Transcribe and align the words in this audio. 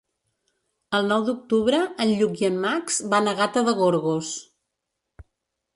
El 0.99 1.09
nou 1.11 1.25
d'octubre 1.27 1.81
en 2.05 2.15
Lluc 2.21 2.41
i 2.43 2.49
en 2.49 2.59
Max 2.65 2.99
van 3.13 3.31
a 3.31 3.37
Gata 3.43 3.65
de 3.69 3.79
Gorgos. 3.83 4.33